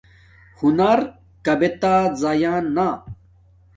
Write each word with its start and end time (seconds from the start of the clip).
ہنر 0.59 0.99
کابتہ 1.45 1.93
زایا 2.21 2.53
نا 2.75 2.87